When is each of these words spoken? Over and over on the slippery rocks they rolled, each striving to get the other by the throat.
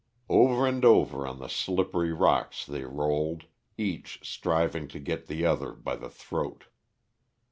Over 0.29 0.65
and 0.65 0.83
over 0.83 1.27
on 1.27 1.37
the 1.37 1.47
slippery 1.47 2.11
rocks 2.11 2.65
they 2.65 2.83
rolled, 2.85 3.43
each 3.77 4.17
striving 4.23 4.87
to 4.87 4.99
get 4.99 5.27
the 5.27 5.45
other 5.45 5.73
by 5.73 5.95
the 5.95 6.09
throat. 6.09 6.63